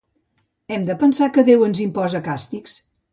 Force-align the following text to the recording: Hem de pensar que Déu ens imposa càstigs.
Hem 0.75 0.87
de 0.87 0.95
pensar 1.03 1.27
que 1.35 1.43
Déu 1.49 1.65
ens 1.67 1.81
imposa 1.85 2.23
càstigs. 2.29 2.75